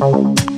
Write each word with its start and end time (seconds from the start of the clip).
Bye. 0.00 0.49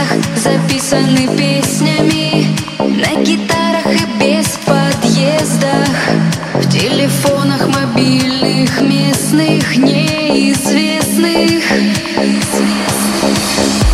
кассетах, 0.00 0.16
записаны 0.36 1.28
песнями. 1.36 2.46
На 2.78 3.22
гитарах 3.22 3.86
и 3.86 4.06
без 4.18 4.58
подъездах. 4.64 5.88
В 6.54 6.68
телефонах 6.70 7.68
мобильных 7.68 8.80
местных 8.80 9.76
неизвестных 9.76 10.20
Неизвестных. 13.10 13.89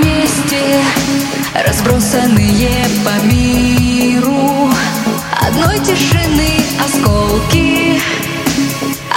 вместе 0.00 0.82
Разбросанные 1.66 2.86
по 3.04 3.24
миру. 3.26 4.70
Одной 5.40 5.78
тишины 5.80 6.60
осколки 6.84 8.00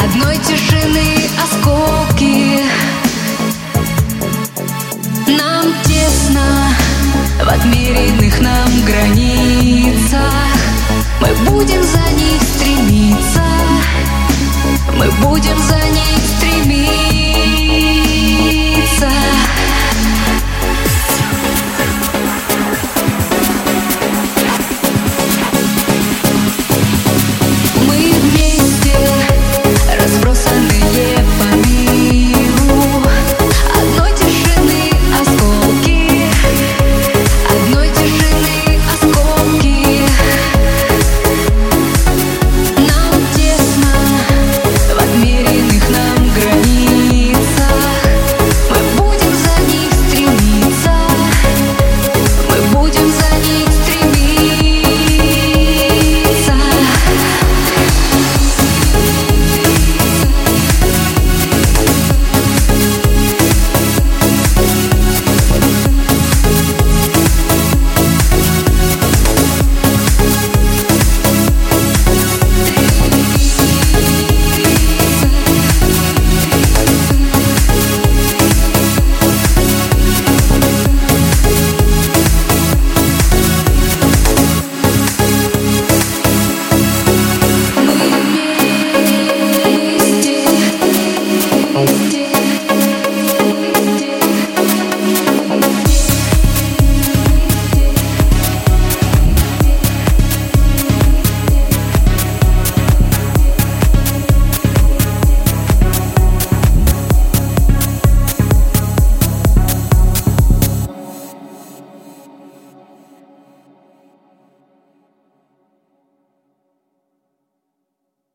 Одной 0.01 0.37
тишины 0.37 1.29
осколки. 1.43 2.61
Нам 5.27 5.65
тесно 5.83 6.69
в 7.43 7.47
отмеренных 7.47 8.39
нам 8.39 8.69
границах. 8.85 10.33
Мы 11.19 11.27
будем 11.49 11.83
за 11.83 12.11
ним 12.13 12.28